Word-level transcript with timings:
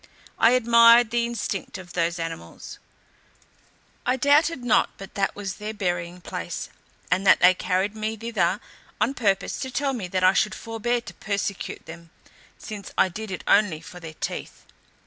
I 0.39 0.53
admired 0.53 1.11
the 1.11 1.27
instinct 1.27 1.77
of 1.77 1.93
those 1.93 2.17
animals; 2.17 2.79
I 4.03 4.15
doubted 4.15 4.63
not 4.63 4.89
but 4.97 5.13
that 5.13 5.35
was 5.35 5.57
their 5.57 5.75
burying 5.75 6.21
place, 6.21 6.69
and 7.11 7.21
that 7.27 7.39
they 7.39 7.53
carried 7.53 7.95
me 7.95 8.17
thither 8.17 8.59
on 8.99 9.13
purpose 9.13 9.59
to 9.59 9.69
tell 9.69 9.93
me 9.93 10.07
that 10.07 10.23
I 10.23 10.33
should 10.33 10.55
forbear 10.55 11.01
to 11.01 11.13
persecute 11.13 11.85
them, 11.85 12.09
since 12.57 12.91
I 12.97 13.09
did 13.09 13.29
it 13.29 13.43
only 13.45 13.79
for 13.79 13.99
their 13.99 14.15
teeth. 14.15 14.65